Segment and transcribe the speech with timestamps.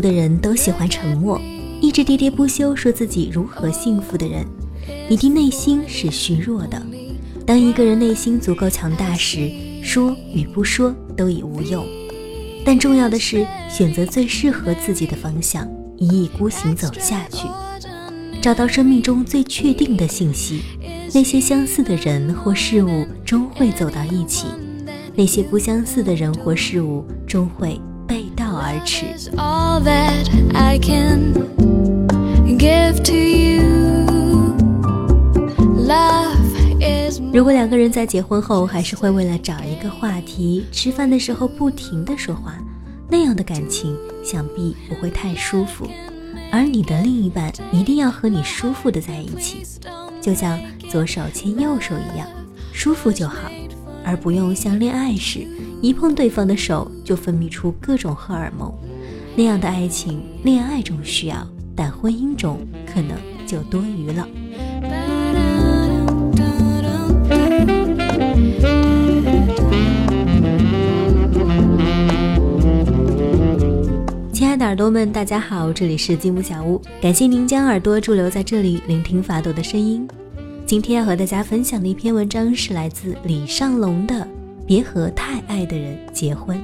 [0.00, 1.40] 的人都喜欢沉默，
[1.80, 4.46] 一直喋喋不休说自己如何幸福的人，
[5.08, 6.80] 一定内心是虚弱的。
[7.46, 9.50] 当一个人内心足够强大时，
[9.82, 11.84] 说与不说都已无用。
[12.64, 17.48] 但重要的是选择最适合自己的方向，一意孤行走下去，
[18.40, 20.62] 找到生命中最确定的信息。
[21.12, 24.46] 那些相似的人或事物终会走到一起，
[25.16, 27.80] 那些不相似的人或事物终会
[28.70, 29.06] 而驰。
[37.32, 42.54] 如果两个人在结婚后还是会为了找一个话题，吃饭的时候不停的说话，
[43.08, 45.88] 那样的感情想必不会太舒服。
[46.52, 49.64] 而你的另一半一定要和你舒服的在一起，
[50.20, 52.28] 就像左手牵右手一样，
[52.72, 53.50] 舒服就好，
[54.04, 55.46] 而不用像恋爱时
[55.80, 58.72] 一碰对方的手就分泌出各种荷尔蒙。
[59.36, 64.28] 那样的爱情，恋爱中需要，但婚姻中可能就多余了。
[74.32, 80.06] 亲爱的耳朵们，大家好，这里是积木小屋，感谢您将耳朵驻留在这里，聆听法朵的声音。
[80.70, 84.14] 今天要和大家分享的一篇文章是来自李尚龙的
[84.64, 86.56] 《别和太爱的人结婚》。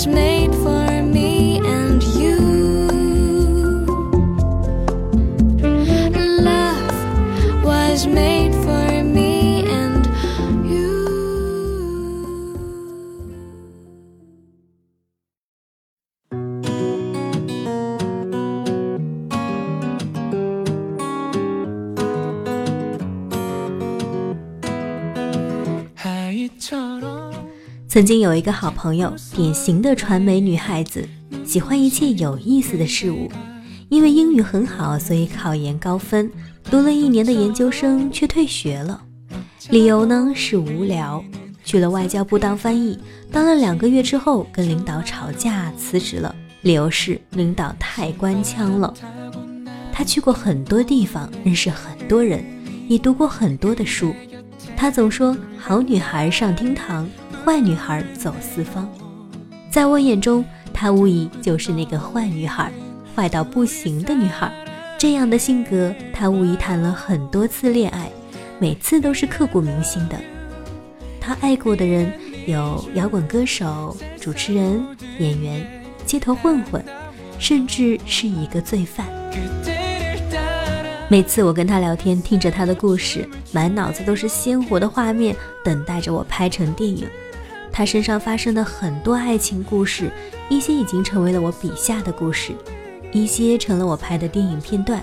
[0.00, 0.39] mesmo nem
[27.90, 31.04] 曾经有一个好朋友，典型的传媒女孩子，
[31.44, 33.28] 喜欢一切有意思的事物。
[33.88, 36.30] 因为英语很好，所以考研高分，
[36.70, 39.02] 读了一年的研究生却退学了。
[39.70, 41.20] 理由呢是无聊，
[41.64, 42.96] 去了外交部当翻译，
[43.32, 46.32] 当了两个月之后跟领导吵架辞职了。
[46.62, 48.94] 理由是领导太官腔了。
[49.92, 52.44] 他去过很多地方，认识很多人，
[52.86, 54.14] 也读过很多的书。
[54.76, 57.08] 他总说好女孩上厅堂。
[57.50, 58.88] 坏女孩走四方，
[59.72, 62.70] 在我眼中，她无疑就是那个坏女孩，
[63.12, 64.52] 坏到不行的女孩。
[64.96, 68.08] 这样的性格，她无疑谈了很多次恋爱，
[68.60, 70.16] 每次都是刻骨铭心的。
[71.20, 72.12] 她爱过的人
[72.46, 74.80] 有摇滚歌手、主持人、
[75.18, 75.66] 演员、
[76.06, 76.80] 街头混混，
[77.40, 79.04] 甚至是一个罪犯。
[81.08, 85.34] 每次我跟他聊天，听着他的故事，满脑子都是鲜活的画面，
[85.64, 87.08] 等待着我拍成电影。
[87.80, 90.12] 他身上发生的很多爱情故事，
[90.50, 92.52] 一些已经成为了我笔下的故事，
[93.10, 95.02] 一些成了我拍的电影片段。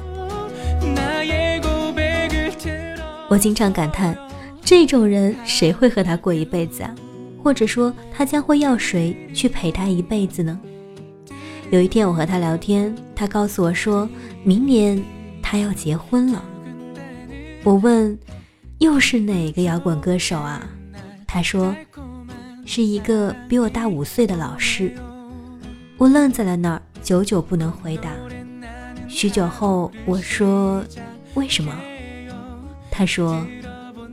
[3.28, 4.16] 我经常感叹，
[4.62, 6.94] 这种人谁会和他过一辈子啊？
[7.44, 10.60] 或者说，他将会要谁去陪他一辈子呢？
[11.72, 14.08] 有一天我和他聊天，他告诉我说，
[14.44, 15.04] 明年
[15.42, 16.44] 他要结婚了。
[17.64, 18.16] 我问，
[18.78, 20.64] 又是哪个摇滚歌手啊？
[21.26, 21.76] 他说。
[22.70, 24.94] 是一个比我大五岁的老师，
[25.98, 28.12] 我愣在了那儿，久久不能回答。
[29.08, 30.84] 许久后，我说
[31.36, 31.74] ：“为什么？”
[32.92, 33.48] 他说：“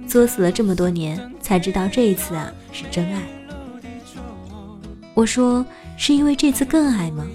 [0.07, 3.23] 作死了这么多年，才知道这一次啊是真爱。”
[5.15, 5.67] 我说
[5.99, 7.27] ：“是因为这次更爱吗？”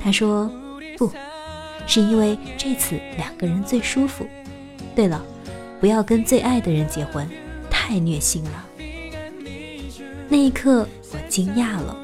[0.00, 0.50] 他说
[0.96, 1.12] ：“不
[1.86, 4.26] 是因为这次两个人最舒服。
[4.94, 5.22] 对了，
[5.78, 7.28] 不要跟最爱的人结婚，
[7.70, 8.64] 太虐心了。”
[10.28, 11.96] 那一刻，我惊讶了。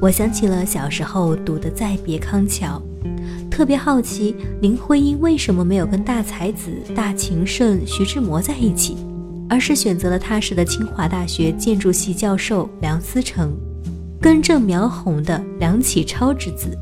[0.00, 2.80] 我想起了小时候读的再别康桥
[3.50, 8.96] 特别好奇林徽因为什么没有跟大才子大情圣徐志摩在一起
[9.48, 13.56] 而是选择了踏实的清华大学建筑系教授梁思成
[14.20, 16.76] 根正苗红的梁启超之子。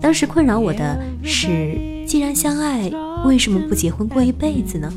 [0.00, 2.90] 当时困扰我的是既然相爱
[3.24, 4.92] 为什么不结婚过一辈子呢？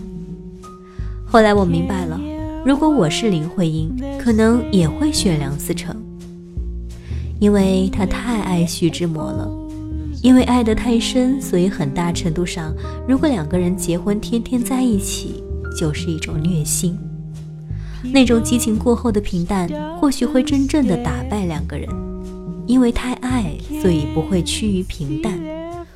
[1.25, 2.19] 后来我明白了
[2.65, 5.95] 如果我是林徽因可能也会选梁思成。
[7.39, 9.49] 因为他太爱徐志摩了，
[10.21, 12.73] 因为爱得太深，所以很大程度上，
[13.07, 15.41] 如果两个人结婚，天天在一起，
[15.77, 16.97] 就是一种虐心。
[18.13, 21.87] 那种激情过后的平淡，或许会真正的打败两个人。
[22.67, 23.51] 因为太爱，
[23.81, 25.39] 所以不会趋于平淡，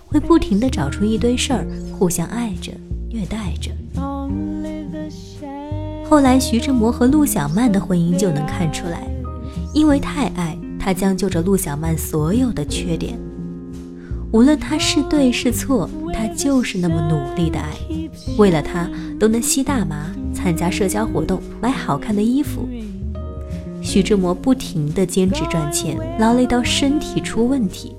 [0.05, 2.71] 会不停的找出一堆事儿，互相爱着、
[3.09, 3.71] 虐待着。
[6.09, 9.07] 后来，徐志摩和陆小曼的婚姻就能看出来，
[9.73, 10.57] 因为太爱。
[10.83, 13.17] 他将就着陆小曼所有的缺点，
[14.33, 17.71] 无论他是对是错，他就是那么努力的爱。
[18.37, 22.67] 为了他，都能吸大麻、参加社交活动、买好看的衣服。
[23.81, 27.95] 徐志摩不停地兼职赚钱，劳累到身体出问题。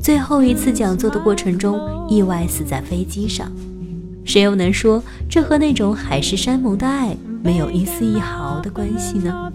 [0.00, 1.78] 最后一次讲座的过程中，
[2.10, 3.48] 意外死在飞机上。
[4.24, 5.00] 谁又能说
[5.30, 9.52] 这和那种海誓山盟的爱没有一丝一毫的关系呢？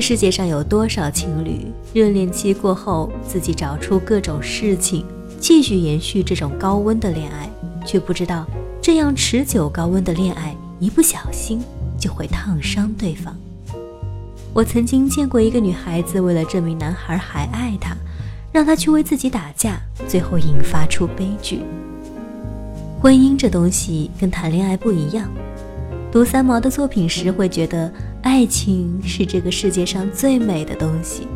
[0.00, 5.04] 世界上有多少情侣，热恋期过后自己找出各种事情，
[5.38, 7.48] 继续延续这种高温的恋爱，
[7.86, 8.46] 却不知道
[8.80, 11.60] 这样持久高温的恋爱，一不小心
[11.98, 13.36] 就会烫伤对方。
[14.52, 17.94] 我曾经见过一个女孩子，为了证明男孩还爱她，
[18.50, 21.60] 让他去为自己打架，最后引发出悲剧。
[23.00, 25.30] 婚姻这东西跟谈恋爱不一样。
[26.10, 27.90] 读三毛的作品时，会觉得
[28.22, 31.26] 爱情是这个世界上最美的东西，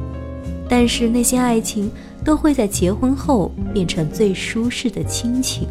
[0.69, 1.90] 但是那些爱情
[2.25, 5.66] 都会在结婚后变成最舒适的亲情。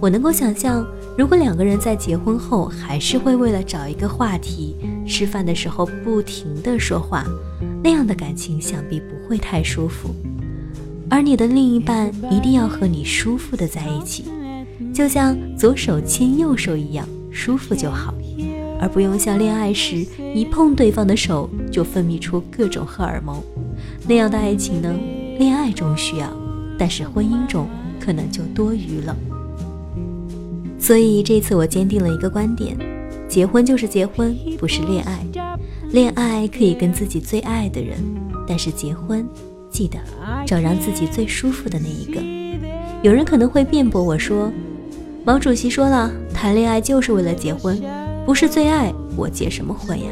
[0.00, 0.86] 我能够想象，
[1.16, 4.76] 如果两个人在结婚后还是会为了找一个话题，
[5.06, 7.24] 吃饭的时候不停的说话，
[7.82, 10.14] 那样的感情想必不会太舒服。
[11.10, 14.24] 而你的另一半一定要和你舒服的在一起，
[14.94, 17.06] 就像左手牵右手一样。
[17.30, 18.14] 舒服就好，
[18.80, 20.04] 而不用像恋爱时
[20.34, 23.42] 一碰对方的手就分泌出各种荷尔蒙。
[24.06, 24.94] 那样的爱情呢？
[25.38, 26.28] 恋爱中需要，
[26.78, 27.68] 但是婚姻中
[28.00, 29.16] 可能就多余了。
[30.78, 32.76] 所以这次我坚定了一个观点：
[33.28, 35.24] 结婚就是结婚，不是恋爱。
[35.92, 37.98] 恋爱可以跟自己最爱的人，
[38.46, 39.26] 但是结婚，
[39.70, 39.98] 记得
[40.46, 42.20] 找让自己最舒服的那一个。
[43.02, 44.52] 有人可能会辩驳我说。
[45.28, 47.78] 毛主席说了，谈恋爱就是为了结婚，
[48.24, 50.06] 不是最爱，我结什么婚呀？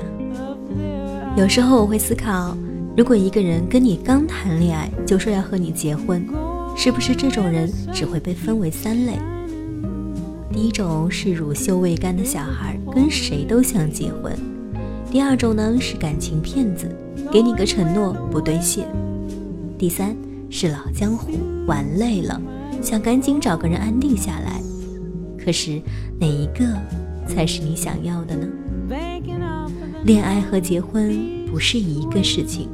[1.39, 2.55] 有时候我会思考，
[2.95, 6.23] 如果一个人跟你刚谈恋爱就说要和你结婚，
[6.77, 9.15] 是不是这种人只会被分为三类？
[10.53, 14.35] 第一种是乳臭未干的小孩，跟谁都想结婚；
[15.11, 16.95] 第二种呢是感情骗子，
[17.33, 18.85] 给你个承诺不兑现；
[19.79, 20.15] 第三
[20.51, 21.31] 是老江湖，
[21.67, 22.39] 玩累了，
[22.83, 24.61] 想赶紧找个人安定下来。
[25.47, 25.81] 可是
[26.19, 26.67] 哪一个
[27.25, 28.49] 才是你想要的呢？
[30.05, 31.17] 恋爱和结婚
[31.49, 32.69] 不是一个事情。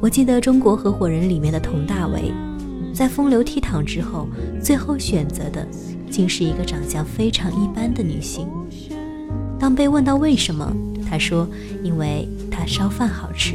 [0.00, 2.32] 我记得《中国合伙人》里面的佟大为，
[2.94, 4.26] 在风流倜傥之后，
[4.58, 5.68] 最后选择的
[6.10, 8.48] 竟是一个长相非常一般的女性。
[9.58, 10.74] 当被问到为什么，
[11.06, 11.46] 他说
[11.84, 13.52] ：“因为她烧饭好吃。”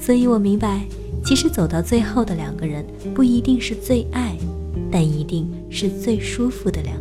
[0.00, 0.80] 所以我明白，
[1.22, 2.82] 其实走到最后的两个人，
[3.14, 4.34] 不一定是最爱，
[4.90, 6.93] 但一定是最舒服的两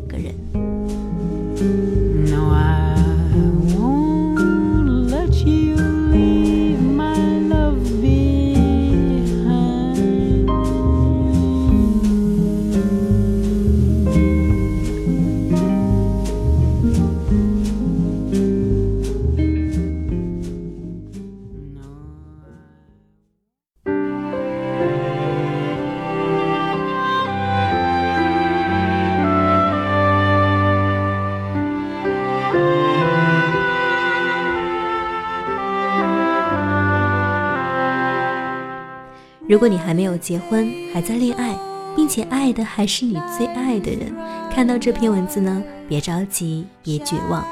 [39.53, 41.55] 如果你还没有结婚，还在恋爱，
[41.95, 44.11] 并且爱的还是你最爱的人。
[44.51, 47.45] 看到这篇文字呢，别着急，别绝望，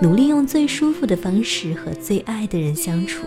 [0.00, 3.26] 努力用最舒服的方式和最爱的人相处。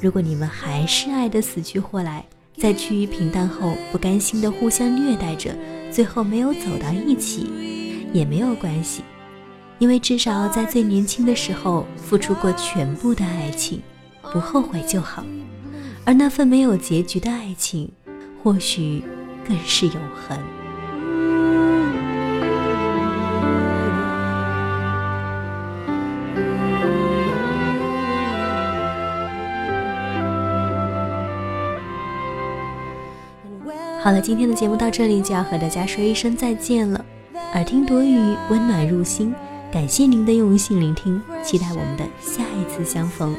[0.00, 2.24] 如果你们还是爱得死去活来，
[2.56, 5.54] 在趋于平淡后不甘心的互相虐待着，
[5.92, 7.50] 最后没有走到一起，
[8.10, 9.02] 也没有关系，
[9.78, 13.82] 因为至少在最年轻的时候付出过全部的爱情，
[14.32, 15.22] 不后悔就好。
[16.08, 17.92] 而那份没有结局的爱情，
[18.42, 19.04] 或许
[19.46, 20.38] 更是永恒。
[34.00, 37.04] 好了，今天的节目到这里就要和大家说一声再见了。
[37.52, 39.34] 耳听朵语，温暖入心，
[39.70, 43.36] 感谢您的用心聆听，期待我们的下一次相逢。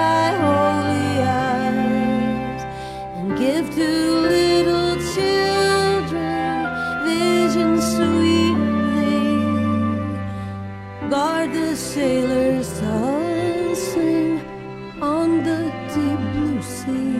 [0.00, 1.14] Thy holy
[1.44, 2.62] eyes
[3.18, 3.90] and give to
[4.36, 6.56] little children
[7.10, 8.58] visions sweet
[11.12, 14.40] guard the sailors tossing
[15.14, 15.60] on the
[15.92, 17.19] deep blue sea